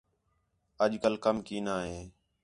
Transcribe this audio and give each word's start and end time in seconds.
اَڄ 0.83 0.91
کل 1.03 1.13
کَم 1.23 1.35
کینا 1.47 1.75
ہِے 1.87 1.99